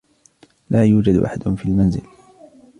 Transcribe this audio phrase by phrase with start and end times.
[0.69, 2.01] لا يوجد أحد في المنزل.